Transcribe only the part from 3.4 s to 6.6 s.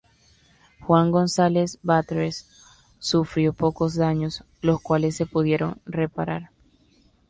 pocos daños, los cuales se pudieron reparar.